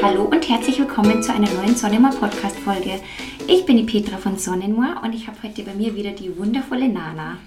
[0.00, 3.00] Hallo und herzlich willkommen zu einer neuen Sonnenmoor Podcast Folge.
[3.48, 6.88] Ich bin die Petra von Sonnenmoor und ich habe heute bei mir wieder die wundervolle
[6.88, 7.38] Nana.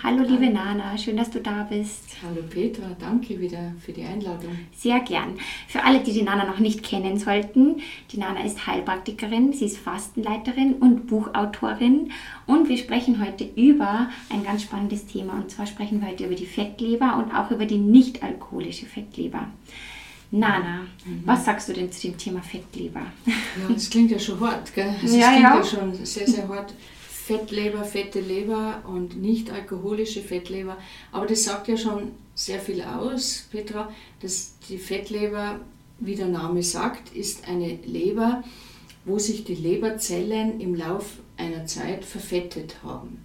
[0.00, 2.04] Hallo liebe Nana, schön, dass du da bist.
[2.22, 4.56] Hallo Petra, danke wieder für die Einladung.
[4.72, 5.34] Sehr gern.
[5.66, 7.80] Für alle, die die Nana noch nicht kennen sollten,
[8.12, 12.12] die Nana ist Heilpraktikerin, sie ist Fastenleiterin und Buchautorin
[12.46, 16.36] und wir sprechen heute über ein ganz spannendes Thema und zwar sprechen wir heute über
[16.36, 19.48] die Fettleber und auch über die nicht alkoholische Fettleber.
[20.32, 21.22] Nana, mhm.
[21.24, 23.02] was sagst du denn zu dem Thema Fettleber?
[23.26, 24.94] Ja, das klingt ja schon hart, gell?
[25.02, 25.56] Also ja, klingt ja.
[25.56, 26.72] ja schon sehr, sehr hart.
[27.08, 30.76] Fettleber, fette Leber und nicht alkoholische Fettleber.
[31.12, 35.60] Aber das sagt ja schon sehr viel aus, Petra, dass die Fettleber,
[36.00, 38.42] wie der Name sagt, ist eine Leber,
[39.04, 43.24] wo sich die Leberzellen im Lauf einer Zeit verfettet haben.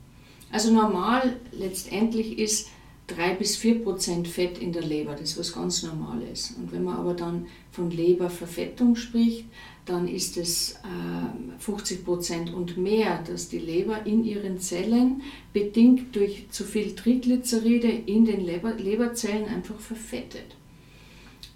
[0.52, 2.68] Also normal letztendlich ist
[3.08, 6.56] 3 bis 4 Prozent Fett in der Leber, das ist was ganz Normales.
[6.58, 9.46] Und wenn man aber dann von Leberverfettung spricht,
[9.86, 15.22] dann ist es äh, 50 Prozent und mehr, dass die Leber in ihren Zellen,
[15.54, 20.56] bedingt durch zu viel Triglyceride in den Leber, Leberzellen, einfach verfettet.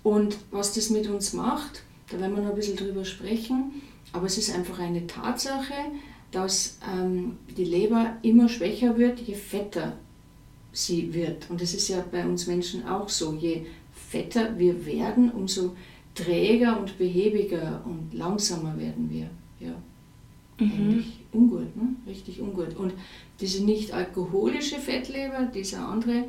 [0.03, 3.81] Und was das mit uns macht, da werden wir noch ein bisschen drüber sprechen,
[4.13, 5.73] aber es ist einfach eine Tatsache,
[6.31, 9.97] dass ähm, die Leber immer schwächer wird, je fetter
[10.85, 11.49] sie wird.
[11.49, 13.33] Und das ist ja bei uns Menschen auch so.
[13.33, 15.75] Je fetter wir werden, umso
[16.15, 19.29] träger und behäbiger und langsamer werden wir.
[19.59, 19.75] Ja.
[20.59, 21.05] Mhm.
[21.31, 21.95] Ungut, ne?
[22.07, 22.75] richtig ungut.
[22.75, 22.93] Und
[23.39, 26.25] diese nicht alkoholische Fettleber, dieser andere,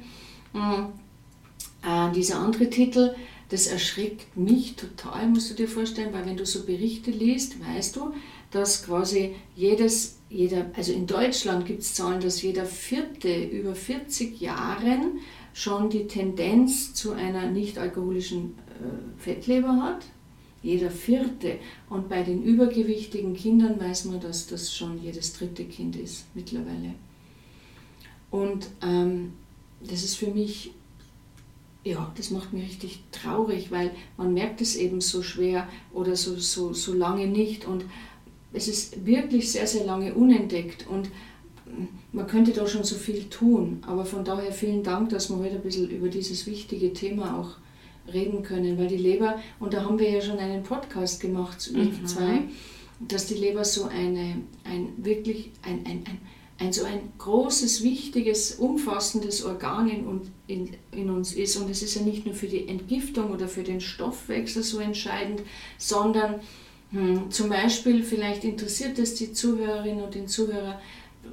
[0.54, 3.14] äh, dieser andere Titel,
[3.48, 7.96] das erschreckt mich total, musst du dir vorstellen, weil wenn du so Berichte liest, weißt
[7.96, 8.14] du,
[8.50, 14.40] dass quasi jedes, jeder, also in Deutschland gibt es Zahlen, dass jeder Vierte über 40
[14.40, 15.20] Jahren
[15.52, 20.04] schon die Tendenz zu einer nicht alkoholischen äh, Fettleber hat.
[20.62, 21.58] Jeder Vierte.
[21.88, 26.94] Und bei den übergewichtigen Kindern weiß man, dass das schon jedes dritte Kind ist mittlerweile.
[28.30, 29.32] Und ähm,
[29.80, 30.72] das ist für mich
[31.82, 36.36] ja, das macht mich richtig traurig, weil man merkt es eben so schwer oder so,
[36.36, 37.84] so, so lange nicht und
[38.52, 41.10] es ist wirklich sehr, sehr lange unentdeckt und
[42.12, 43.82] man könnte da schon so viel tun.
[43.86, 47.56] Aber von daher vielen Dank, dass wir heute ein bisschen über dieses wichtige Thema auch
[48.12, 51.76] reden können, weil die Leber, und da haben wir ja schon einen Podcast gemacht zu
[51.76, 52.06] mhm.
[52.06, 52.42] 2,
[53.06, 56.18] dass die Leber so eine, ein wirklich ein, ein, ein
[56.60, 61.56] ein so ein großes, wichtiges, umfassendes Organ in, in, in uns ist.
[61.56, 65.40] Und es ist ja nicht nur für die Entgiftung oder für den Stoffwechsel so entscheidend,
[65.78, 66.40] sondern
[66.90, 70.80] hm, zum Beispiel, vielleicht interessiert es die Zuhörerinnen und den Zuhörer,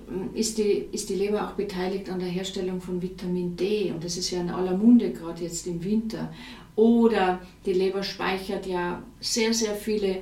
[0.07, 4.03] hm, ist die, ist die Leber auch beteiligt an der Herstellung von Vitamin D und
[4.03, 6.31] das ist ja in aller Munde gerade jetzt im Winter.
[6.75, 10.17] Oder die Leber speichert ja sehr, sehr viele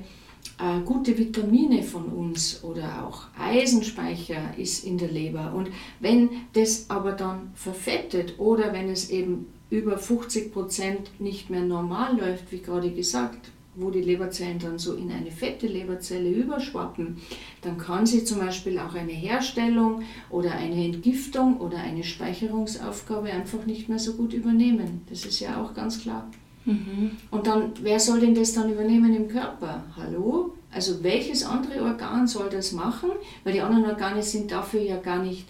[0.58, 5.54] äh, gute Vitamine von uns oder auch Eisenspeicher ist in der Leber.
[5.54, 5.70] Und
[6.00, 12.18] wenn das aber dann verfettet oder wenn es eben über 50 Prozent nicht mehr normal
[12.18, 17.18] läuft, wie gerade gesagt, wo die Leberzellen dann so in eine fette Leberzelle überschwappen,
[17.62, 23.66] dann kann sie zum Beispiel auch eine Herstellung oder eine Entgiftung oder eine Speicherungsaufgabe einfach
[23.66, 25.02] nicht mehr so gut übernehmen.
[25.10, 26.30] Das ist ja auch ganz klar.
[26.66, 27.12] Mhm.
[27.32, 29.84] Und dann, wer soll denn das dann übernehmen im Körper?
[29.96, 30.54] Hallo?
[30.72, 33.12] Also welches andere Organ soll das machen?
[33.44, 35.48] Weil die anderen Organe sind dafür ja gar nicht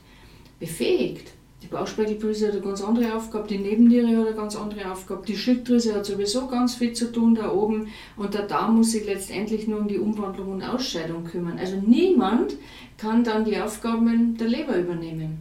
[0.59, 1.34] befähigt.
[1.65, 5.35] Die Bauchspeicheldrüse hat eine ganz andere Aufgabe, die Nebenniere hat eine ganz andere Aufgabe, die
[5.35, 7.87] Schilddrüse hat sowieso ganz viel zu tun da oben
[8.17, 11.57] und der Darm muss sich letztendlich nur um die Umwandlung und Ausscheidung kümmern.
[11.57, 12.53] Also niemand
[12.99, 15.39] kann dann die Aufgaben der Leber übernehmen.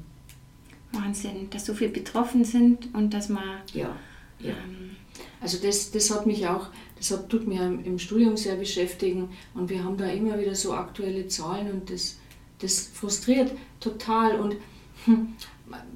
[0.93, 3.95] Wahnsinn, dass so viele betroffen sind und dass man ja,
[4.39, 4.53] ja.
[4.53, 4.97] Ähm,
[5.43, 9.69] also das, das hat mich auch, das hat, tut mir im Studium sehr beschäftigen und
[9.69, 12.17] wir haben da immer wieder so aktuelle Zahlen und das,
[12.61, 14.41] das frustriert total.
[14.41, 14.57] Und
[15.05, 15.35] hm,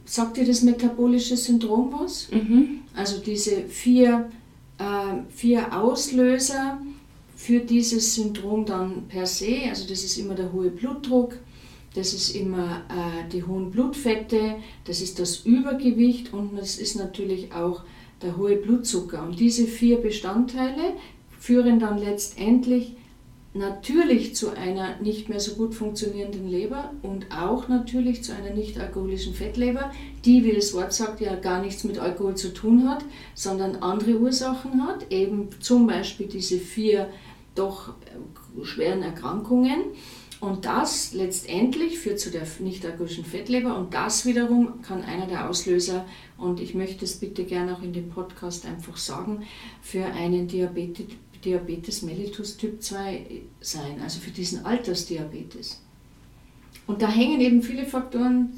[0.05, 2.29] sagt dir das metabolische Syndrom was?
[2.31, 2.81] Mhm.
[2.95, 4.31] Also diese vier,
[4.79, 6.81] äh, vier Auslöser
[7.37, 11.35] für dieses Syndrom dann per se, also das ist immer der hohe Blutdruck,
[11.95, 17.53] das ist immer äh, die hohen Blutfette, das ist das Übergewicht und das ist natürlich
[17.53, 17.83] auch
[18.23, 19.23] der hohe Blutzucker.
[19.23, 20.95] Und diese vier Bestandteile
[21.39, 22.97] führen dann letztendlich
[23.55, 28.79] natürlich zu einer nicht mehr so gut funktionierenden Leber und auch natürlich zu einer nicht
[28.79, 29.91] alkoholischen Fettleber,
[30.25, 33.05] die, wie das Wort sagt, ja gar nichts mit Alkohol zu tun hat,
[33.35, 37.09] sondern andere Ursachen hat, eben zum Beispiel diese vier
[37.55, 39.81] doch äh, schweren Erkrankungen.
[40.41, 45.51] Und das letztendlich führt zu der nicht alkoholischen Fettleber und das wiederum kann einer der
[45.51, 46.05] Auslöser,
[46.37, 49.43] und ich möchte es bitte gerne auch in dem Podcast einfach sagen,
[49.83, 51.07] für einen Diabetes,
[51.45, 53.27] Diabetes mellitus Typ 2
[53.61, 55.81] sein, also für diesen Altersdiabetes.
[56.87, 58.51] Und da hängen eben viele Faktoren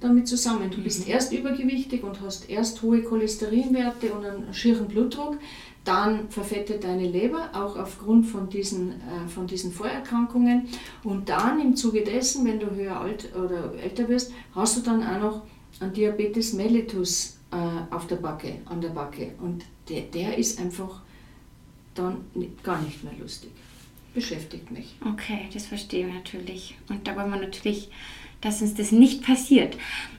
[0.00, 0.70] damit zusammen.
[0.70, 1.12] Du bist mhm.
[1.12, 5.38] erst übergewichtig und hast erst hohe Cholesterinwerte und einen schieren Blutdruck,
[5.84, 10.68] dann verfettet deine Leber, auch aufgrund von diesen, äh, von diesen Vorerkrankungen.
[11.04, 15.02] Und dann im Zuge dessen, wenn du höher alt oder älter wirst, hast du dann
[15.02, 15.42] auch noch
[15.80, 19.32] einen Diabetes mellitus äh, auf der Backe, an der Backe.
[19.40, 21.00] Und der, der ist einfach
[21.94, 22.24] dann
[22.62, 23.50] gar nicht mehr lustig.
[24.14, 24.96] Beschäftigt mich.
[25.04, 26.76] Okay, das verstehe ich natürlich.
[26.88, 27.90] Und da wollen wir natürlich,
[28.40, 29.76] dass uns das nicht passiert.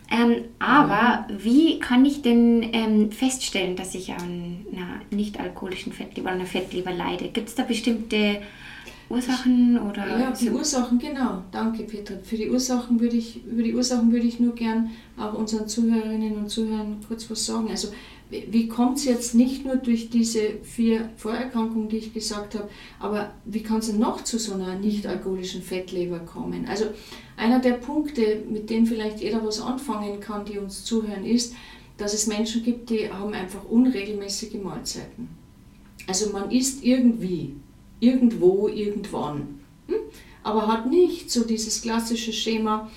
[0.09, 1.43] Ähm, aber mhm.
[1.43, 6.93] wie kann ich denn ähm, feststellen, dass ich an einer nicht-alkoholischen Fettleber oder einer Fettleber
[6.93, 7.29] leide?
[7.29, 8.41] Gibt es da bestimmte
[9.09, 10.19] Ursachen oder?
[10.19, 11.43] Ja, die Ursachen, genau.
[11.51, 12.15] Danke, Petra.
[12.23, 16.35] Für die Ursachen würde ich, über die Ursachen würde ich nur gern auch unseren Zuhörerinnen
[16.35, 17.69] und Zuhörern kurz was sagen.
[17.69, 17.89] Also
[18.31, 22.69] wie kommt es jetzt nicht nur durch diese vier Vorerkrankungen, die ich gesagt habe,
[22.99, 26.65] aber wie kann es noch zu so einer nicht-alkoholischen Fettleber kommen?
[26.65, 26.85] Also
[27.35, 31.53] einer der Punkte, mit denen vielleicht jeder was anfangen kann, die uns zuhören, ist,
[31.97, 35.27] dass es Menschen gibt, die haben einfach unregelmäßige Mahlzeiten.
[36.07, 37.55] Also man isst irgendwie,
[37.99, 39.97] irgendwo, irgendwann, hm?
[40.41, 42.89] aber hat nicht so dieses klassische Schema,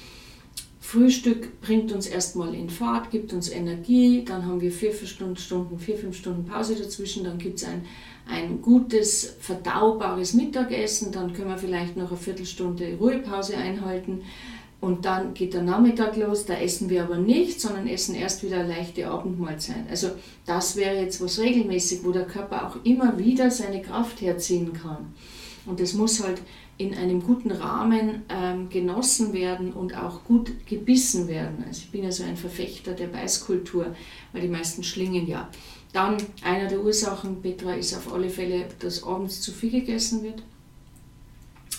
[0.95, 5.77] Frühstück bringt uns erstmal in Fahrt, gibt uns Energie, dann haben wir vier, vier Stunden,
[5.77, 7.85] vier, fünf Stunden Pause dazwischen, dann gibt es ein,
[8.29, 14.23] ein gutes, verdaubares Mittagessen, dann können wir vielleicht noch eine Viertelstunde Ruhepause einhalten
[14.81, 18.61] und dann geht der Nachmittag los, da essen wir aber nicht, sondern essen erst wieder
[18.61, 19.91] eine leichte Abendmahlzeit.
[19.91, 20.13] Also
[20.47, 25.13] das wäre jetzt was regelmäßig, wo der Körper auch immer wieder seine Kraft herziehen kann.
[25.67, 26.41] Und das muss halt
[26.77, 31.65] in einem guten Rahmen ähm, genossen werden und auch gut gebissen werden.
[31.67, 33.95] Also ich bin ja so ein Verfechter der Beißkultur,
[34.33, 35.49] weil die meisten schlingen ja.
[35.93, 40.43] Dann einer der Ursachen, Petra, ist auf alle Fälle, dass abends zu viel gegessen wird,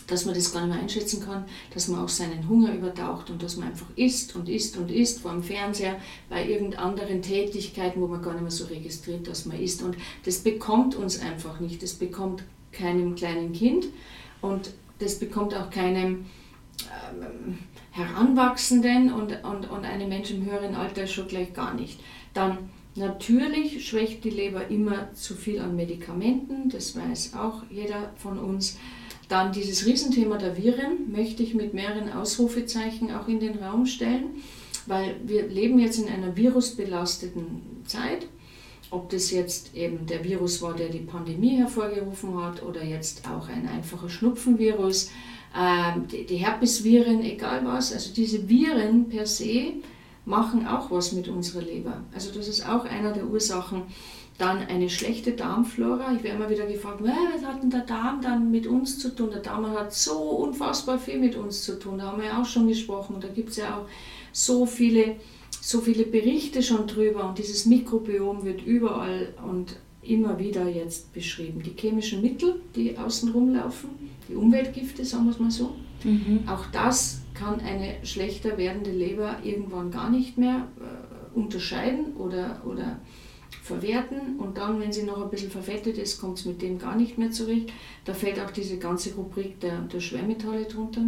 [0.07, 1.44] dass man das gar nicht mehr einschätzen kann,
[1.74, 5.19] dass man auch seinen Hunger übertaucht und dass man einfach isst und isst und isst
[5.19, 6.00] vor dem Fernseher,
[6.30, 9.83] bei irgendeinen Tätigkeiten, wo man gar nicht mehr so registriert, dass man isst.
[9.83, 13.88] Und das bekommt uns einfach nicht, das bekommt keinem kleinen Kind.
[14.42, 16.25] Und das bekommt auch keinem
[16.83, 17.59] ähm,
[17.92, 22.00] Heranwachsenden und, und, und einem Menschen im höheren Alter schon gleich gar nicht.
[22.33, 28.38] Dann natürlich schwächt die Leber immer zu viel an Medikamenten, das weiß auch jeder von
[28.38, 28.77] uns.
[29.27, 34.42] Dann dieses Riesenthema der Viren möchte ich mit mehreren Ausrufezeichen auch in den Raum stellen,
[34.86, 38.27] weil wir leben jetzt in einer virusbelasteten Zeit
[38.91, 43.47] ob das jetzt eben der Virus war, der die Pandemie hervorgerufen hat oder jetzt auch
[43.49, 45.11] ein einfacher Schnupfenvirus,
[45.57, 49.73] ähm, die Herpesviren, egal was, also diese Viren per se
[50.25, 52.01] machen auch was mit unserer Leber.
[52.13, 53.83] Also das ist auch einer der Ursachen.
[54.37, 56.13] Dann eine schlechte Darmflora.
[56.13, 59.29] Ich werde immer wieder gefragt, was hat denn der Darm dann mit uns zu tun?
[59.31, 61.99] Der Darm hat so unfassbar viel mit uns zu tun.
[61.99, 63.15] Da haben wir ja auch schon gesprochen.
[63.21, 63.85] Da gibt es ja auch
[64.33, 65.15] so viele
[65.65, 71.63] so viele Berichte schon drüber und dieses Mikrobiom wird überall und immer wieder jetzt beschrieben.
[71.63, 73.89] Die chemischen Mittel, die außen rumlaufen,
[74.29, 75.71] die Umweltgifte, sagen wir es mal so,
[76.03, 76.44] mhm.
[76.45, 83.00] auch das kann eine schlechter werdende Leber irgendwann gar nicht mehr äh, unterscheiden oder, oder
[83.63, 86.95] verwerten und dann, wenn sie noch ein bisschen verfettet ist, kommt es mit dem gar
[86.95, 87.73] nicht mehr zurecht.
[88.06, 91.01] Da fällt auch diese ganze Rubrik der, der Schwermetalle drunter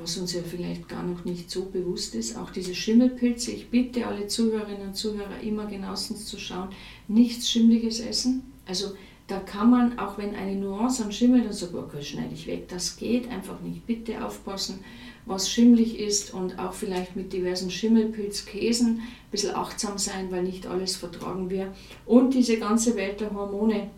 [0.00, 3.50] was uns ja vielleicht gar noch nicht so bewusst ist, auch diese Schimmelpilze.
[3.52, 6.68] Ich bitte alle Zuhörerinnen und Zuhörer immer genauestens zu schauen,
[7.08, 8.42] nichts Schimmliges essen.
[8.66, 8.92] Also
[9.26, 12.68] da kann man, auch wenn eine Nuance am Schimmel, dann sagt, okay, schneide ich weg.
[12.68, 13.86] Das geht einfach nicht.
[13.86, 14.80] Bitte aufpassen,
[15.24, 20.68] was schimmlig ist und auch vielleicht mit diversen Schimmelpilzkäsen ein bisschen achtsam sein, weil nicht
[20.68, 21.74] alles vertragen wir.
[22.04, 23.90] Und diese ganze Welt der Hormone,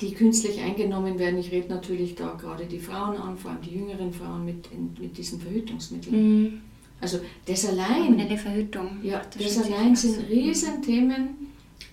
[0.00, 1.38] die künstlich eingenommen werden.
[1.38, 4.68] Ich rede natürlich da gerade die Frauen an, vor allem die jüngeren Frauen mit,
[4.98, 6.42] mit diesen Verhütungsmitteln.
[6.42, 6.60] Mhm.
[7.00, 8.98] Also das allein, eine Verhütung.
[9.02, 11.48] Ja, das, das allein sind Riesenthemen,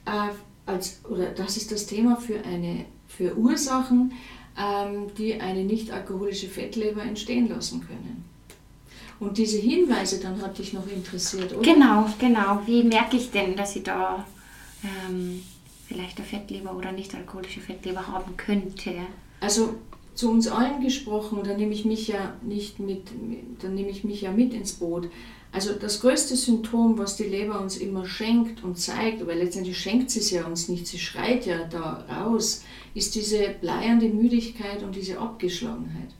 [0.06, 0.30] äh,
[0.68, 4.14] als, oder das ist das Thema für, eine, für Ursachen,
[4.58, 8.24] ähm, die eine nicht-alkoholische Fettleber entstehen lassen können.
[9.20, 11.62] Und diese Hinweise, dann hat dich noch interessiert, oder?
[11.62, 12.62] Genau, genau.
[12.66, 14.26] Wie merke ich denn, dass ich da
[14.84, 15.42] ähm,
[15.90, 18.94] vielleicht eine Fettleber oder nicht alkoholische Fettleber haben könnte?
[19.42, 19.76] Also
[20.14, 23.08] zu uns allen gesprochen, da nehme ich mich ja nicht mit,
[23.62, 25.10] dann nehme ich mich ja mit ins Boot.
[25.52, 30.12] Also das größte Symptom, was die Leber uns immer schenkt und zeigt, weil letztendlich schenkt
[30.12, 34.96] sie es ja uns nicht, sie schreit ja da raus, ist diese bleiernde Müdigkeit und
[34.96, 36.14] diese Abgeschlagenheit.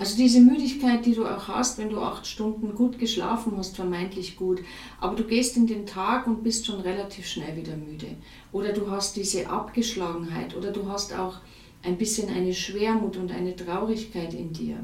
[0.00, 4.34] Also diese Müdigkeit, die du auch hast, wenn du acht Stunden gut geschlafen hast, vermeintlich
[4.34, 4.60] gut,
[4.98, 8.06] aber du gehst in den Tag und bist schon relativ schnell wieder müde.
[8.50, 11.40] Oder du hast diese Abgeschlagenheit oder du hast auch
[11.82, 14.78] ein bisschen eine Schwermut und eine Traurigkeit in dir.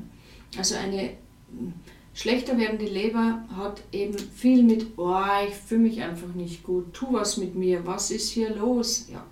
[0.58, 1.12] Also eine
[1.50, 1.72] hm,
[2.12, 5.16] schlechter werdende Leber hat eben viel mit, oh,
[5.48, 9.06] ich fühle mich einfach nicht gut, tu was mit mir, was ist hier los?
[9.10, 9.24] Ja.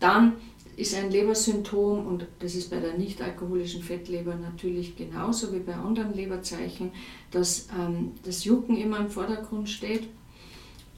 [0.00, 0.34] Dann
[0.80, 6.14] ist ein Lebersymptom und das ist bei der nicht-alkoholischen Fettleber natürlich genauso wie bei anderen
[6.14, 6.92] Leberzeichen,
[7.30, 10.08] dass ähm, das Jucken immer im Vordergrund steht,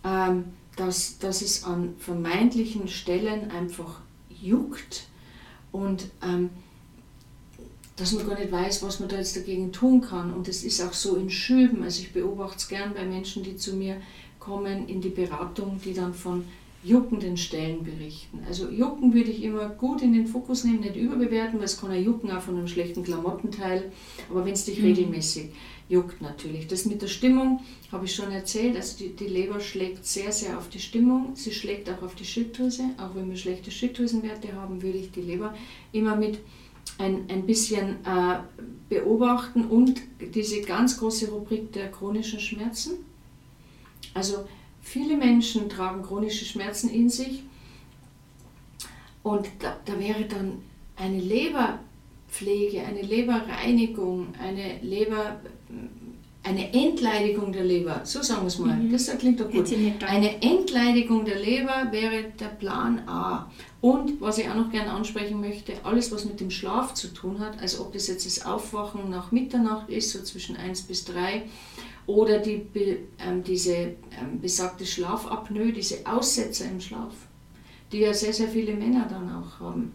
[0.05, 0.45] ähm,
[0.77, 5.09] dass, dass es an vermeintlichen Stellen einfach juckt
[5.73, 6.51] und ähm,
[7.97, 10.33] dass man gar nicht weiß, was man da jetzt dagegen tun kann.
[10.33, 11.83] Und das ist auch so in Schüben.
[11.83, 14.01] Also ich beobachte es gern bei Menschen, die zu mir
[14.39, 16.45] kommen in die Beratung, die dann von
[16.83, 18.41] juckenden Stellen berichten.
[18.49, 21.91] Also Jucken würde ich immer gut in den Fokus nehmen, nicht überbewerten, weil es kann
[21.91, 23.93] ein Jucken auch von einem schlechten Klamottenteil,
[24.29, 24.87] aber wenn es dich mhm.
[24.87, 25.51] regelmäßig
[25.89, 26.67] juckt natürlich.
[26.67, 27.61] Das mit der Stimmung
[27.93, 31.53] habe ich schon erzählt, also die, die Leber schlägt sehr, sehr auf die Stimmung, sie
[31.53, 35.55] schlägt auch auf die Schilddrüse, auch wenn wir schlechte Schilddrüsenwerte haben, würde ich die Leber
[35.93, 36.39] immer mit
[36.99, 38.39] ein, ein bisschen äh,
[38.89, 40.01] beobachten und
[40.35, 42.93] diese ganz große Rubrik der chronischen Schmerzen.
[44.15, 44.47] Also
[44.83, 47.45] Viele Menschen tragen chronische Schmerzen in sich
[49.23, 50.59] und da, da wäre dann
[50.97, 55.41] eine Leberpflege, eine Leberreinigung, eine Leber,
[56.43, 58.91] eine Entleidigung der Leber, so sagen wir es mal, mhm.
[58.91, 59.73] das klingt doch gut.
[60.05, 63.49] Eine Entleidigung der Leber wäre der Plan A.
[63.81, 67.39] Und was ich auch noch gerne ansprechen möchte, alles was mit dem Schlaf zu tun
[67.39, 71.43] hat, also ob das jetzt das Aufwachen nach Mitternacht ist, so zwischen 1 bis 3,
[72.07, 72.67] oder die,
[73.19, 77.15] ähm, diese ähm, besagte Schlafapnoe, diese Aussetzer im Schlaf,
[77.93, 79.93] die ja sehr, sehr viele Männer dann auch haben.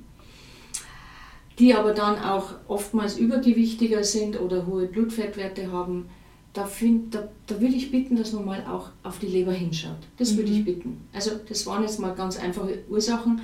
[1.60, 6.08] Die aber dann auch oftmals übergewichtiger sind oder hohe Blutfettwerte haben.
[6.54, 9.98] Da, find, da, da würde ich bitten, dass man mal auch auf die Leber hinschaut.
[10.18, 10.38] Das mhm.
[10.38, 10.66] würde ich mhm.
[10.66, 11.08] bitten.
[11.14, 13.42] Also das waren jetzt mal ganz einfache Ursachen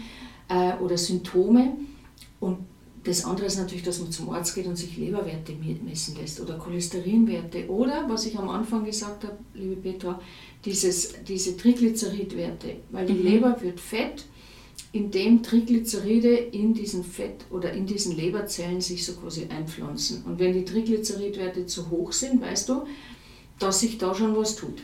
[0.48, 1.74] äh, oder Symptome.
[2.40, 2.60] Und
[3.04, 6.58] das andere ist natürlich, dass man zum Arzt geht und sich Leberwerte messen lässt oder
[6.58, 10.22] Cholesterinwerte oder, was ich am Anfang gesagt habe, liebe Petra,
[10.64, 13.24] dieses, diese Triglyceridwerte, weil die mhm.
[13.24, 14.26] Leber wird fett,
[14.94, 20.24] indem Triglyceride in diesen Fett oder in diesen Leberzellen sich so quasi einpflanzen.
[20.24, 22.84] Und wenn die Triglyceridwerte zu hoch sind, weißt du,
[23.60, 24.84] dass sich da schon was tut.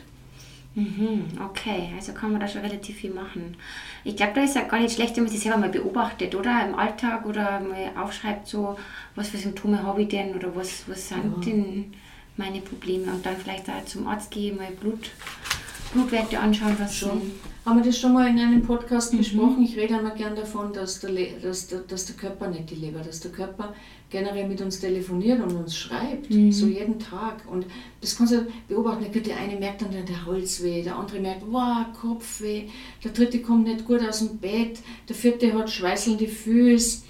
[0.74, 3.56] Mhm, okay, also kann man da schon relativ viel machen.
[4.04, 6.64] Ich glaube, da ist ja gar nicht schlecht, wenn man sich selber mal beobachtet, oder?
[6.66, 8.78] Im Alltag oder mal aufschreibt, so,
[9.16, 11.52] was für Symptome habe ich denn oder was, was sind ja.
[11.52, 11.92] denn
[12.36, 15.10] meine Probleme und dann vielleicht da zum Arzt gehen, mal Blut,
[15.92, 17.32] Blutwerte anschauen, was schon.
[17.66, 19.18] Haben wir das schon mal in einem Podcast mhm.
[19.18, 19.62] besprochen?
[19.62, 21.10] Ich rede immer gern davon, dass der,
[21.42, 23.74] dass, der, dass der Körper nicht die Leber, dass der Körper
[24.10, 26.52] generell mit uns telefoniert und uns schreibt, mhm.
[26.52, 27.44] so jeden Tag.
[27.50, 27.66] Und
[28.00, 29.06] das kannst du beobachten.
[29.12, 32.64] Der eine merkt dann der Holzweh, der andere merkt, wow, Kopfweh,
[33.02, 37.02] der dritte kommt nicht gut aus dem Bett, der vierte hat schweißelnde Füße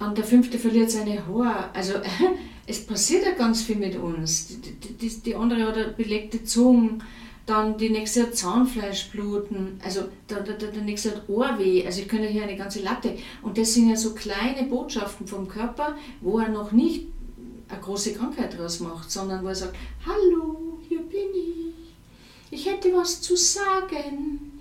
[0.00, 1.70] und der fünfte verliert seine Haare.
[1.74, 1.94] Also
[2.66, 4.48] es passiert ja ganz viel mit uns.
[4.48, 6.98] Die, die, die andere hat eine belegte Zunge
[7.46, 12.28] dann die nächste hat Zahnfleischbluten, also der, der, der nächste hat Ohrweh, also ich könnte
[12.28, 13.16] hier eine ganze Latte.
[13.42, 17.06] Und das sind ja so kleine Botschaften vom Körper, wo er noch nicht
[17.68, 21.74] eine große Krankheit draus macht, sondern wo er sagt, hallo, hier bin ich,
[22.50, 24.60] ich hätte was zu sagen,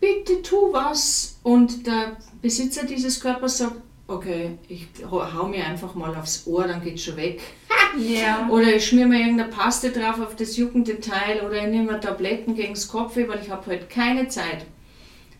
[0.00, 1.38] bitte tu was.
[1.42, 6.82] Und der Besitzer dieses Körpers sagt, okay, ich hau mir einfach mal aufs Ohr, dann
[6.82, 7.40] geht's schon weg.
[7.98, 8.48] Ja.
[8.50, 12.54] Oder ich schmier mir irgendeine Paste drauf auf das juckende Teil oder ich nehme Tabletten
[12.54, 14.66] gegen das Kopfweh, weil ich habe heute keine Zeit.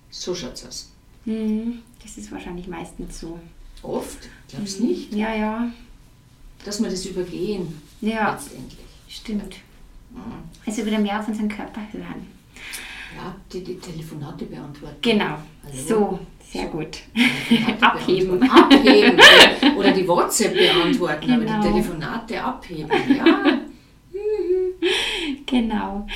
[0.08, 0.90] So schaut's aus.
[1.26, 1.82] Mhm.
[2.02, 3.38] Das ist wahrscheinlich meistens so.
[3.82, 4.30] Oft?
[4.48, 4.88] Glaubst du mhm.
[4.88, 5.12] nicht?
[5.12, 5.70] Ja, ja.
[6.64, 7.82] Dass wir das übergehen.
[8.00, 8.32] Ja.
[8.32, 8.78] Letztendlich.
[9.08, 9.56] Stimmt.
[10.12, 10.20] Mhm.
[10.64, 12.26] Also wieder mehr auf unseren Körper hören.
[13.14, 14.96] Ja, die, die Telefonate beantworten.
[15.00, 15.38] Genau.
[15.64, 16.18] Also, so.
[16.48, 16.98] Sehr gut.
[17.80, 18.42] abheben.
[18.48, 19.20] Abheben.
[19.76, 21.34] Oder die WhatsApp beantworten, genau.
[21.34, 21.62] aber die genau.
[21.62, 23.16] Telefonate abheben.
[23.16, 23.58] Ja.
[25.46, 26.06] genau.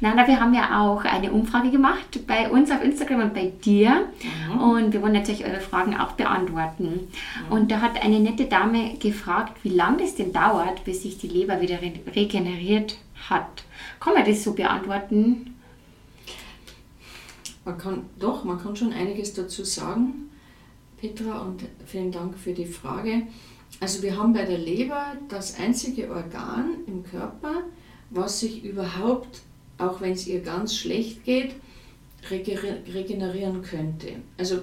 [0.00, 4.08] Nana, wir haben ja auch eine Umfrage gemacht bei uns auf Instagram und bei dir.
[4.52, 4.60] Mhm.
[4.60, 7.08] Und wir wollen natürlich eure Fragen auch beantworten.
[7.48, 7.52] Mhm.
[7.52, 11.28] Und da hat eine nette Dame gefragt, wie lange das denn dauert, bis sich die
[11.28, 11.78] Leber wieder
[12.14, 13.64] regeneriert hat.
[14.00, 15.54] Kann man das so beantworten?
[17.64, 20.30] Man kann, doch, man kann schon einiges dazu sagen,
[20.98, 23.22] Petra, und vielen Dank für die Frage.
[23.80, 27.62] Also wir haben bei der Leber das einzige Organ im Körper,
[28.10, 29.42] was sich überhaupt,
[29.76, 31.54] auch wenn es ihr ganz schlecht geht,
[32.30, 34.14] regenerieren könnte.
[34.36, 34.60] Also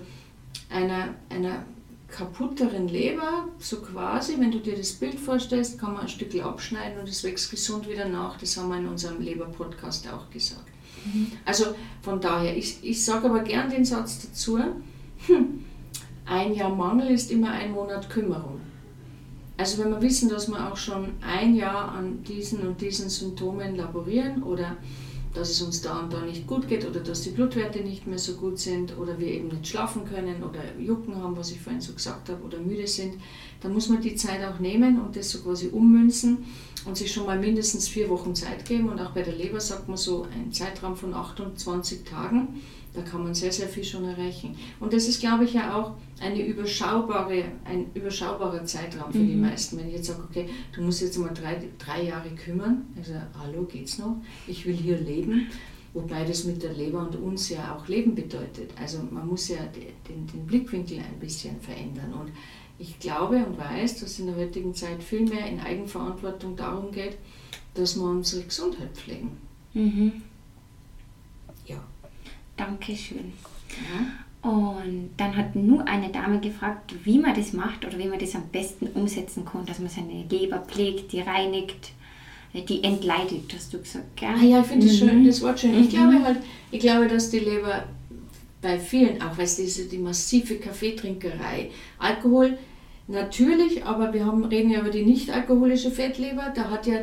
[0.69, 1.65] einer, einer
[2.09, 6.99] kaputteren Leber, so quasi, wenn du dir das Bild vorstellst, kann man ein Stück abschneiden
[6.99, 8.37] und es wächst gesund wieder nach.
[8.37, 10.74] Das haben wir in unserem Leber-Podcast auch gesagt.
[11.05, 11.31] Mhm.
[11.45, 14.59] Also von daher, ich, ich sage aber gern den Satz dazu,
[15.27, 15.63] hm,
[16.25, 18.61] ein Jahr Mangel ist immer ein Monat Kümmerung.
[19.57, 23.75] Also wenn wir wissen, dass wir auch schon ein Jahr an diesen und diesen Symptomen
[23.75, 24.75] laborieren oder
[25.33, 28.17] dass es uns da und da nicht gut geht oder dass die Blutwerte nicht mehr
[28.17, 31.81] so gut sind oder wir eben nicht schlafen können oder Jucken haben, was ich vorhin
[31.81, 33.15] so gesagt habe, oder müde sind,
[33.61, 36.45] dann muss man die Zeit auch nehmen und das so quasi ummünzen
[36.85, 38.89] und sich schon mal mindestens vier Wochen Zeit geben.
[38.89, 42.61] Und auch bei der Leber sagt man so ein Zeitraum von 28 Tagen
[42.95, 44.55] da kann man sehr, sehr viel schon erreichen.
[44.79, 49.27] Und das ist, glaube ich, ja auch eine überschaubare, ein überschaubarer Zeitraum für mhm.
[49.27, 49.77] die meisten.
[49.77, 53.63] Wenn ich jetzt sage, okay, du musst jetzt mal drei, drei Jahre kümmern, also hallo,
[53.63, 54.17] geht's noch?
[54.47, 55.47] Ich will hier leben.
[55.93, 58.71] Wobei das mit der Leber und uns ja auch Leben bedeutet.
[58.79, 59.57] Also man muss ja
[60.07, 62.13] den, den Blickwinkel ein bisschen verändern.
[62.13, 62.31] Und
[62.77, 67.17] ich glaube und weiß, dass in der heutigen Zeit viel mehr in Eigenverantwortung darum geht,
[67.73, 69.37] dass wir unsere Gesundheit pflegen.
[69.73, 70.23] Mhm.
[72.57, 73.33] Dankeschön.
[73.69, 74.49] Ja.
[74.49, 78.35] Und dann hat nur eine Dame gefragt, wie man das macht oder wie man das
[78.35, 81.93] am besten umsetzen kann, dass man seine Leber pflegt, die reinigt,
[82.53, 84.29] die entleidet, hast du gesagt, gell?
[84.29, 85.09] Ah ja, ich finde das mhm.
[85.09, 85.73] schön, das Wort schön.
[85.73, 85.97] Ich mhm.
[85.97, 86.37] glaube halt,
[86.71, 87.85] ich glaube, dass die Leber
[88.61, 92.57] bei vielen, auch es diese die massive Kaffeetrinkerei, Alkohol
[93.07, 97.01] natürlich, aber wir haben, reden ja über die nicht alkoholische Fettleber, da hat ja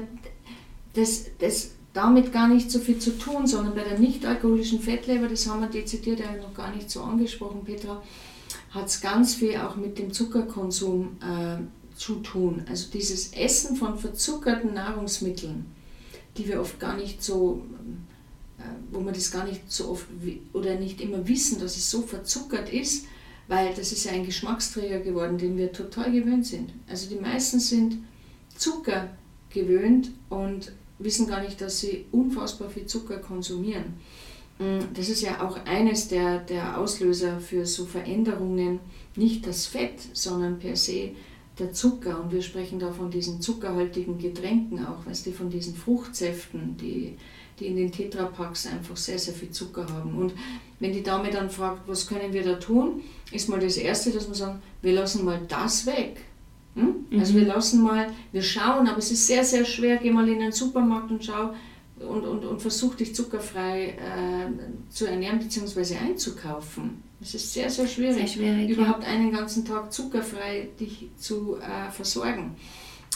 [0.94, 5.48] das, das damit gar nicht so viel zu tun, sondern bei der nicht-alkoholischen Fettleber, das
[5.48, 8.02] haben wir dezidiert ja noch gar nicht so angesprochen, Petra,
[8.70, 12.64] hat es ganz viel auch mit dem Zuckerkonsum äh, zu tun.
[12.68, 15.66] Also dieses Essen von verzuckerten Nahrungsmitteln,
[16.38, 17.62] die wir oft gar nicht so,
[18.90, 20.06] wo wir das gar nicht so oft
[20.52, 23.06] oder nicht immer wissen, dass es so verzuckert ist,
[23.48, 26.70] weil das ist ja ein Geschmacksträger geworden, den wir total gewöhnt sind.
[26.88, 27.98] Also die meisten sind
[28.56, 29.10] Zucker
[29.50, 33.94] gewöhnt und wissen gar nicht, dass sie unfassbar viel Zucker konsumieren.
[34.58, 38.80] Mm, das ist ja auch eines der, der Auslöser für so Veränderungen,
[39.16, 41.10] nicht das Fett, sondern per se
[41.58, 42.22] der Zucker.
[42.22, 47.16] Und wir sprechen da von diesen zuckerhaltigen Getränken auch, weißt du, von diesen Fruchtsäften, die,
[47.58, 50.14] die in den Tetrapacks einfach sehr, sehr viel Zucker haben.
[50.16, 50.32] Und
[50.80, 54.28] wenn die Dame dann fragt, was können wir da tun, ist mal das Erste, dass
[54.28, 56.24] wir sagen, wir lassen mal das weg.
[56.74, 57.06] Hm?
[57.18, 57.48] Also wir mhm.
[57.48, 59.98] lassen mal, wir schauen, aber es ist sehr, sehr schwer.
[59.98, 61.50] Geh mal in den Supermarkt und schau
[61.98, 65.96] und, und, und versuch dich zuckerfrei äh, zu ernähren bzw.
[65.96, 67.02] einzukaufen.
[67.20, 69.10] Es ist sehr, sehr schwierig, sehr schwierig überhaupt ja.
[69.10, 72.56] einen ganzen Tag zuckerfrei dich zu äh, versorgen.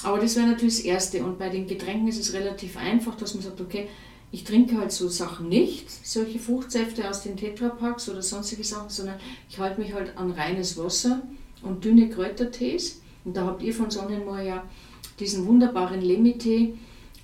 [0.04, 1.24] Aber das wäre natürlich das Erste.
[1.24, 3.88] Und bei den Getränken ist es relativ einfach, dass man sagt, okay,
[4.32, 9.16] ich trinke halt so Sachen nicht, solche Fruchtsäfte aus den Tetrapacks oder sonstige Sachen, sondern
[9.48, 11.22] ich halte mich halt an reines Wasser
[11.62, 14.62] und dünne Kräutertees und da habt ihr von Sonnenmoor ja
[15.18, 16.74] diesen wunderbaren Lemmitee.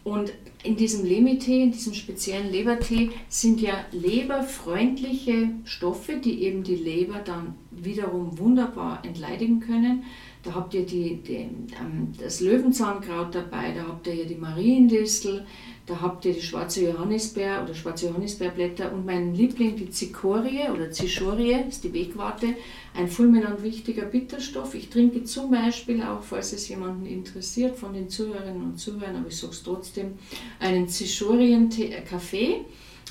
[0.05, 0.33] Und
[0.65, 7.21] in diesem Lemmitee, in diesem speziellen Lebertee, sind ja leberfreundliche Stoffe, die eben die Leber
[7.25, 10.05] dann wiederum wunderbar entleidigen können.
[10.45, 15.47] Da habt ihr die, die, ähm, das Löwenzahnkraut dabei, da habt ihr ja die Mariendistel,
[15.87, 20.91] da habt ihr die schwarze Johannisbeer oder schwarze Johannisbeerblätter und mein Liebling, die Zikorie oder
[20.91, 22.55] Zichorie, ist die Wegwarte,
[22.95, 24.75] ein fulminant wichtiger Bitterstoff.
[24.75, 29.29] Ich trinke zum Beispiel auch, falls es jemanden interessiert, von den Zuhörerinnen und Zuhörern, aber
[29.29, 30.13] ich sage es trotzdem,
[30.61, 32.65] einen Zichorien-Kaffee äh,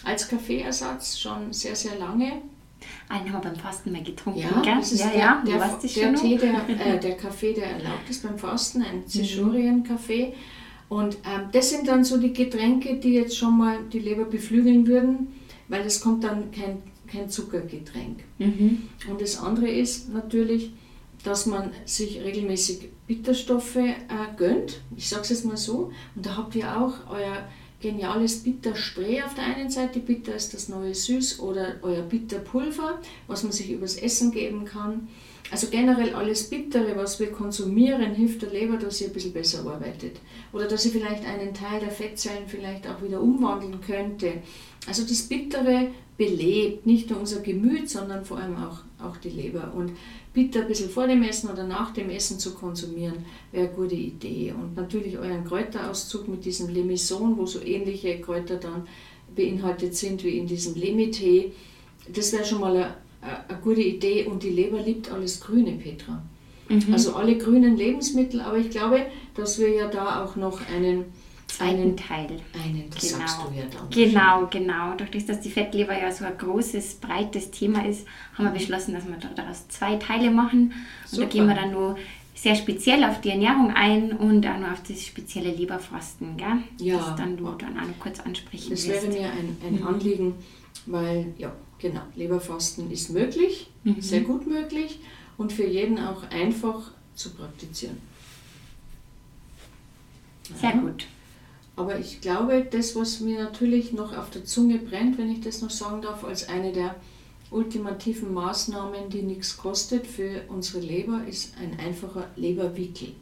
[0.04, 2.42] als Kaffeeersatz schon sehr, sehr lange.
[3.10, 4.76] Einen haben wir beim Fasten mal getrunken, ja, gell?
[4.80, 8.10] Das ist ja, der, ja, der, der, der Tee, der, äh, der Kaffee, der erlaubt
[8.10, 10.28] ist beim Fasten, ein Zichorien-Kaffee.
[10.28, 10.34] Mhm.
[10.92, 14.88] Und ähm, das sind dann so die Getränke, die jetzt schon mal die Leber beflügeln
[14.88, 15.28] würden,
[15.70, 18.24] weil es kommt dann kein, kein Zuckergetränk.
[18.40, 18.90] Mhm.
[19.10, 20.72] Und das andere ist natürlich,
[21.24, 23.98] dass man sich regelmäßig Bitterstoffe äh,
[24.38, 24.82] gönnt.
[24.96, 25.92] Ich sage es jetzt mal so.
[26.16, 27.48] Und da habt ihr auch euer
[27.82, 30.00] geniales Bitterspray auf der einen Seite.
[30.00, 35.10] Bitter ist das neue Süß oder euer Bitterpulver, was man sich übers Essen geben kann.
[35.50, 39.66] Also generell alles Bittere, was wir konsumieren, hilft der Leber, dass sie ein bisschen besser
[39.66, 40.18] arbeitet.
[40.54, 44.36] Oder dass sie vielleicht einen Teil der Fettzellen vielleicht auch wieder umwandeln könnte.
[44.88, 49.74] Also das Bittere belebt nicht nur unser Gemüt, sondern vor allem auch, auch die Leber.
[49.76, 49.92] Und
[50.34, 53.96] bitter ein bisschen vor dem Essen oder nach dem Essen zu konsumieren, wäre eine gute
[53.96, 54.54] Idee.
[54.58, 58.88] Und natürlich euren Kräuterauszug mit diesem Lemison, wo so ähnliche Kräuter dann
[59.36, 61.52] beinhaltet sind wie in diesem Lemitee.
[62.14, 66.22] Das wäre schon mal eine eine gute Idee und die Leber liebt alles Grüne, Petra.
[66.70, 66.94] Mhm.
[66.94, 71.06] Also alle grünen Lebensmittel, aber ich glaube, dass wir ja da auch noch einen,
[71.60, 72.40] einen, Teil.
[72.64, 73.18] Einen, das Genau.
[73.20, 73.90] sagst du ja dann.
[73.90, 74.96] Genau, genau.
[74.96, 78.94] Durch das, dass die Fettleber ja so ein großes, breites Thema ist, haben wir beschlossen,
[78.94, 80.72] dass wir daraus zwei Teile machen.
[81.04, 81.24] Und Super.
[81.24, 81.98] da gehen wir dann nur
[82.36, 86.58] sehr speziell auf die Ernährung ein und auch nur auf das spezielle Leberfasten, gell?
[86.80, 86.98] Ja.
[86.98, 89.04] Das dann du dann auch noch kurz ansprechen Das wirst.
[89.04, 89.88] wäre mir ein, ein Mhm.
[89.88, 90.34] Anliegen,
[90.86, 94.02] weil, ja, genau, Leberfasten ist möglich, Mhm.
[94.02, 95.00] sehr gut möglich
[95.38, 97.98] und für jeden auch einfach zu praktizieren.
[100.56, 100.78] Sehr Ja.
[100.78, 101.06] gut.
[101.76, 105.62] Aber ich glaube, das, was mir natürlich noch auf der Zunge brennt, wenn ich das
[105.62, 106.96] noch sagen darf, als eine der
[107.50, 113.14] ultimativen Maßnahmen, die nichts kostet für unsere Leber, ist ein einfacher Leberwickel.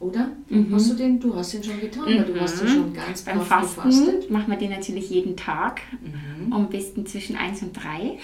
[0.00, 0.30] Oder?
[0.48, 0.74] Mhm.
[0.74, 1.20] Hast du den?
[1.20, 2.72] Du hast den schon getan, weil du hast ja Mhm.
[2.74, 4.30] schon ganz Beim Fasten gefastet.
[4.30, 6.50] machen wir den natürlich jeden Tag, Mhm.
[6.54, 8.18] am besten zwischen 1 und 3.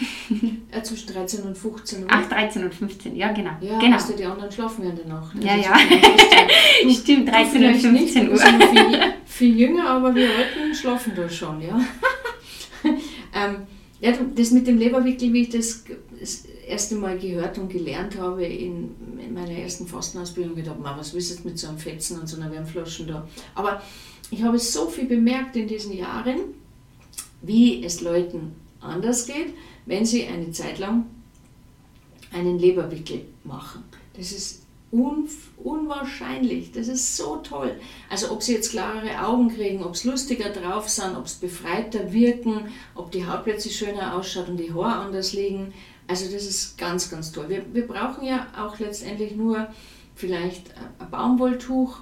[0.70, 2.08] Äh, zwischen 13 und 15 Uhr.
[2.10, 3.50] Ach, 13 und 15, ja genau.
[3.60, 3.94] Ja, genau.
[3.96, 5.36] weißt du, die anderen schlafen ja in der Nacht.
[5.44, 5.76] Ja, Also ja.
[5.78, 8.38] ja- Du- Stimmt, du 13 und vielleicht nicht, 15 Du Uhr.
[8.38, 11.78] ja viel, viel jünger, aber wir Alten schlafen da schon, ja.
[12.84, 13.56] ähm,
[14.00, 15.84] ja, das mit dem Leberwickel, wie ich das
[16.66, 21.38] erste Mal gehört und gelernt habe in, in meiner ersten Fastenausbildung, gedacht, "Ma, was willst
[21.38, 23.26] du mit so einem Fetzen und so einer Wärmflaschen da?
[23.54, 23.82] Aber
[24.30, 26.40] ich habe so viel bemerkt in diesen Jahren,
[27.42, 29.54] wie es Leuten anders geht,
[29.86, 31.06] wenn sie eine Zeit lang
[32.32, 33.84] einen Leberwickel machen.
[34.16, 35.28] Das ist un
[35.62, 37.74] unwahrscheinlich, das ist so toll.
[38.08, 42.12] Also ob sie jetzt klarere Augen kriegen, ob es lustiger drauf sind, ob es befreiter
[42.12, 45.72] wirken, ob die Haut plötzlich schöner ausschaut und die Haare anders liegen.
[46.08, 47.46] Also das ist ganz, ganz toll.
[47.48, 49.66] Wir, wir brauchen ja auch letztendlich nur
[50.14, 51.98] vielleicht ein Baumwolltuch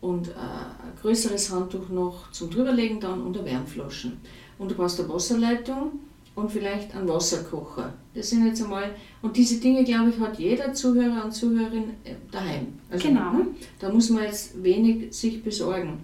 [0.00, 4.18] und äh, ein größeres Handtuch noch zum drüberlegen dann und eine Wärmflaschen.
[4.58, 6.00] Und du brauchst eine Wasserleitung
[6.34, 7.92] und vielleicht einen Wasserkocher.
[8.14, 12.14] Das sind jetzt einmal, und diese Dinge, glaube ich, hat jeder Zuhörer und Zuhörerin äh,
[12.30, 12.78] daheim.
[12.90, 13.32] Also, Genau.
[13.32, 16.00] hm, Da muss man jetzt wenig sich besorgen.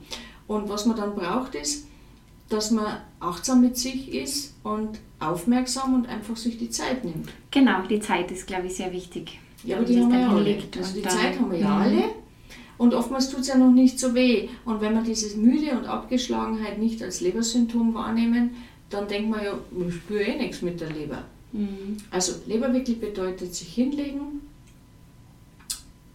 [0.46, 1.86] Und was man dann braucht, ist,
[2.48, 7.28] dass man achtsam mit sich ist und aufmerksam und einfach sich die Zeit nimmt.
[7.50, 9.38] Genau, die Zeit ist, glaube ich, sehr wichtig.
[9.64, 10.54] Ja, aber die haben wir ja alle.
[10.76, 11.82] Also und die Zeit haben wir ja Mhm.
[11.82, 12.04] alle.
[12.76, 14.48] Und oftmals tut es ja noch nicht so weh.
[14.64, 18.50] Und wenn wir dieses Müde und Abgeschlagenheit nicht als Lebersymptom wahrnehmen,
[18.88, 21.24] dann denkt man ja, ich spüre eh nichts mit der Leber.
[21.52, 21.96] Mhm.
[22.12, 24.42] Also Leberwickel bedeutet sich hinlegen,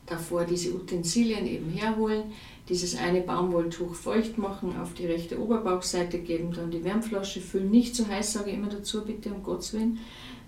[0.05, 2.23] davor diese Utensilien eben herholen,
[2.69, 7.95] dieses eine Baumwolltuch feucht machen, auf die rechte Oberbauchseite geben, dann die Wärmflasche füllen, nicht
[7.95, 9.99] zu heiß, sage ich immer dazu, bitte um Gottes Willen.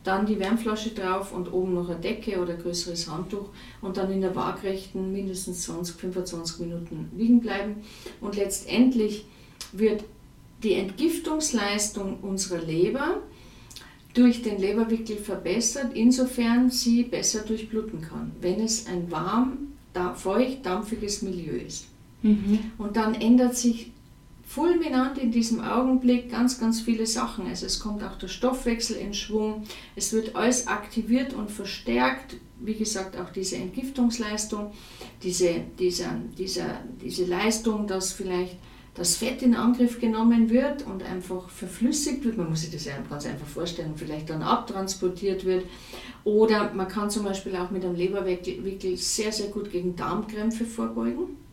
[0.03, 3.49] Dann die Wärmflasche drauf und oben noch eine Decke oder ein größeres Handtuch
[3.81, 7.77] und dann in der Waagrechten mindestens 20, 25 Minuten liegen bleiben.
[8.21, 9.25] Und letztendlich
[9.71, 10.03] wird
[10.61, 13.17] die Entgiftungsleistung unserer Leber
[14.13, 19.73] durch den Leberwickel verbessert, insofern sie besser durchbluten kann, wenn es ein warm,
[20.15, 21.87] feucht, dampfiges Milieu ist.
[22.25, 22.71] Mhm.
[22.77, 23.91] Und dann ändert sich
[24.47, 27.47] fulminant in diesem Augenblick ganz, ganz viele Sachen.
[27.47, 29.63] Also es kommt auch der Stoffwechsel in Schwung,
[29.95, 34.71] es wird alles aktiviert und verstärkt, wie gesagt, auch diese Entgiftungsleistung,
[35.23, 38.57] diese, dieser, dieser, diese Leistung, dass vielleicht
[38.93, 42.37] das Fett in Angriff genommen wird und einfach verflüssigt wird.
[42.37, 45.65] Man muss sich das ja ganz einfach vorstellen, vielleicht dann abtransportiert wird.
[46.23, 51.44] Oder man kann zum Beispiel auch mit einem Leberwickel sehr, sehr gut gegen Darmkrämpfe vorbeugen.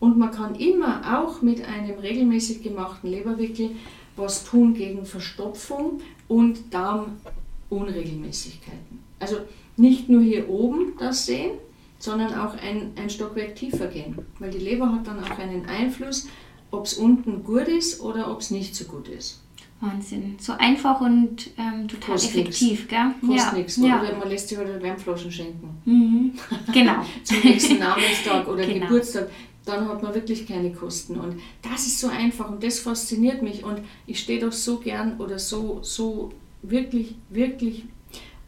[0.00, 3.72] Und man kann immer auch mit einem regelmäßig gemachten Leberwickel
[4.16, 9.00] was tun gegen Verstopfung und Darmunregelmäßigkeiten.
[9.18, 9.38] Also
[9.76, 11.52] nicht nur hier oben das sehen,
[11.98, 14.16] sondern auch ein, ein Stockwerk tiefer gehen.
[14.38, 16.28] Weil die Leber hat dann auch einen Einfluss,
[16.70, 19.42] ob es unten gut ist oder ob es nicht so gut ist.
[19.80, 20.36] Wahnsinn.
[20.38, 23.14] So einfach und ähm, total Kostet effektiv, gell?
[23.20, 23.52] Kostet ja.
[23.52, 23.76] nichts.
[23.78, 24.02] Ja.
[24.02, 25.70] Oder man lässt sich halt Wärmflaschen schenken.
[25.86, 26.32] Mhm.
[26.72, 27.02] Genau.
[27.24, 28.86] zum nächsten Namenstag oder Genau.
[28.86, 29.30] Geburtstag,
[29.64, 31.18] dann hat man wirklich keine Kosten.
[31.18, 33.64] Und das ist so einfach und das fasziniert mich.
[33.64, 37.84] Und ich stehe doch so gern oder so, so wirklich, wirklich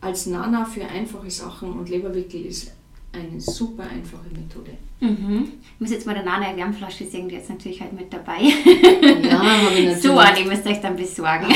[0.01, 2.72] als Nana für einfache Sachen und Leberwickel ist
[3.12, 4.72] eine super einfache Methode.
[5.01, 5.48] Mhm.
[5.75, 8.40] Ich muss jetzt mal der Nana Wärmflasche sehen, die ist natürlich halt mit dabei.
[8.40, 10.03] Ja, habe ich natürlich.
[10.03, 11.46] So, die müsst ihr euch dann besorgen.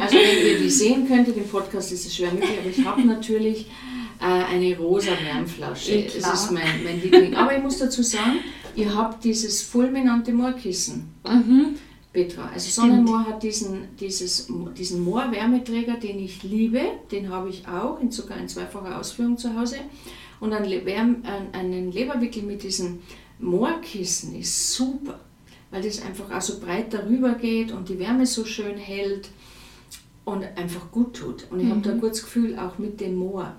[0.00, 3.02] Also wenn ihr die sehen könntet, im Podcast ist es schwer möglich, aber ich habe
[3.02, 3.66] natürlich
[4.20, 6.06] eine rosa Wärmflasche.
[6.20, 7.34] Das ist mein, mein Liebling.
[7.34, 8.40] Aber ich muss dazu sagen,
[8.76, 11.14] ihr habt dieses fulminante Moorkissen.
[11.26, 11.76] Mhm.
[12.14, 12.48] Petra.
[12.48, 12.86] Also Stimmt.
[12.86, 14.48] Sonnenmoor hat diesen, dieses,
[14.78, 19.58] diesen Moor-Wärmeträger, den ich liebe, den habe ich auch, in sogar in zweifacher Ausführung zu
[19.58, 19.78] Hause.
[20.40, 23.00] Und ein Le Wärm, ein, einen Leberwickel mit diesem
[23.40, 25.20] Moorkissen ist super,
[25.70, 29.28] weil das einfach auch so breit darüber geht und die Wärme so schön hält
[30.24, 31.46] und einfach gut tut.
[31.50, 33.54] Und ich habe da ein gutes Gefühl auch mit dem Moor.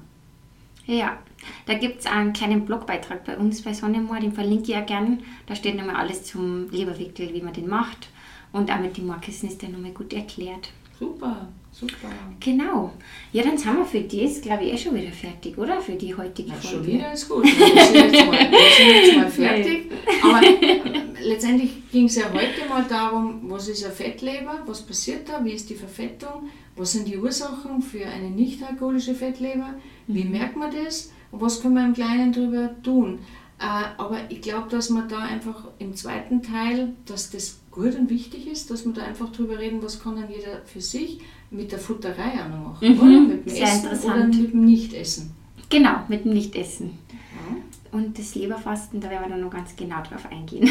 [0.87, 1.17] Ja,
[1.65, 5.21] da gibt es einen kleinen Blogbeitrag bei uns bei Sonnemoor, den verlinke ich ja gern.
[5.47, 8.09] Da steht nochmal alles zum Leberwickel, wie man den macht.
[8.51, 10.69] Und auch mit den Moorkissen ist der nochmal gut erklärt.
[10.97, 12.07] Super, super.
[12.39, 12.93] Genau.
[13.33, 15.81] Ja, dann sind wir für das, glaube ich, eh schon wieder fertig, oder?
[15.81, 16.77] Für die heutige Na, Folge.
[16.77, 17.43] schon wieder ist gut.
[17.43, 19.91] Wir sind jetzt mal, sind jetzt mal fertig.
[20.23, 20.41] Aber
[21.21, 25.51] letztendlich ging es ja heute mal darum, was ist eine Fettleber, was passiert da, wie
[25.51, 29.73] ist die Verfettung, was sind die Ursachen für eine nicht alkoholische Fettleber,
[30.07, 33.19] wie merkt man das und was können wir im Kleinen darüber tun.
[33.57, 33.63] Äh,
[33.97, 38.47] aber ich glaube, dass man da einfach im zweiten Teil, dass das gut und wichtig
[38.47, 41.19] ist, dass wir da einfach drüber reden, was kann dann jeder für sich
[41.51, 43.19] mit der Futterei auch noch machen, Mhm, oder?
[43.21, 45.31] Mit dem sehr Essen oder mit dem Nichtessen.
[45.69, 46.97] Genau, mit dem Nichtessen.
[47.11, 47.97] Ja.
[47.97, 50.69] Und das Leberfasten, da werden wir dann noch ganz genau drauf eingehen.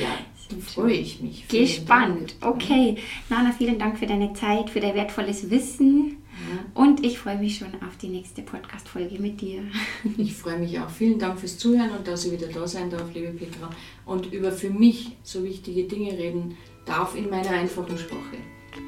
[0.00, 1.46] Ja, freue ich mich.
[1.48, 2.36] Gespannt.
[2.40, 2.96] Okay.
[3.28, 6.18] Nana, vielen Dank für deine Zeit, für dein wertvolles Wissen.
[6.74, 9.62] Und ich freue mich schon auf die nächste Podcast-Folge mit dir.
[10.16, 10.88] Ich freue mich auch.
[10.88, 13.70] Vielen Dank fürs Zuhören und dass ich wieder da sein darf, liebe Petra,
[14.06, 18.38] und über für mich so wichtige Dinge reden darf in meiner einfachen Sprache.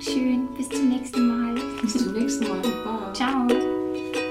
[0.00, 0.48] Schön.
[0.56, 1.60] Bis zum nächsten Mal.
[1.82, 2.60] Bis zum nächsten Mal.
[2.60, 3.12] Bye.
[3.12, 4.29] Ciao.